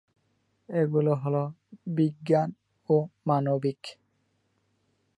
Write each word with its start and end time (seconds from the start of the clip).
এগুলো 0.69 1.11
হলঃ 1.15 1.47
বিজ্ঞান 1.87 2.49
ও 2.89 2.95
মানবিক। 3.27 3.81